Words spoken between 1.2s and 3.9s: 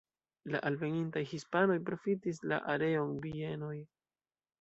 hispanoj profitis la areon bienoj.